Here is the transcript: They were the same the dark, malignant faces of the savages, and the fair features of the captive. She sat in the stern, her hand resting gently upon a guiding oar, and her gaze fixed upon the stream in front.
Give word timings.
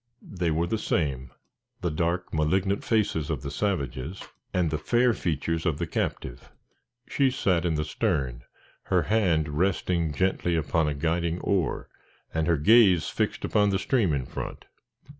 They 0.33 0.49
were 0.49 0.65
the 0.65 0.79
same 0.79 1.31
the 1.81 1.91
dark, 1.91 2.33
malignant 2.33 2.83
faces 2.83 3.29
of 3.29 3.43
the 3.43 3.51
savages, 3.51 4.23
and 4.51 4.71
the 4.71 4.79
fair 4.79 5.13
features 5.13 5.63
of 5.63 5.77
the 5.77 5.85
captive. 5.85 6.51
She 7.07 7.29
sat 7.29 7.65
in 7.65 7.75
the 7.75 7.85
stern, 7.85 8.41
her 8.85 9.03
hand 9.03 9.47
resting 9.59 10.11
gently 10.11 10.55
upon 10.55 10.87
a 10.87 10.95
guiding 10.95 11.39
oar, 11.41 11.87
and 12.33 12.47
her 12.47 12.57
gaze 12.57 13.09
fixed 13.09 13.45
upon 13.45 13.69
the 13.69 13.77
stream 13.77 14.11
in 14.11 14.25
front. 14.25 14.65